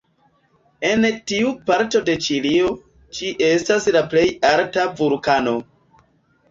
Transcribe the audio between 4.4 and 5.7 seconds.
alta vulkano.